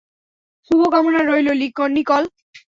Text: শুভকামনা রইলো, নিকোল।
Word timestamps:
শুভকামনা 0.71 1.21
রইলো, 1.23 1.53
নিকোল। 1.95 2.23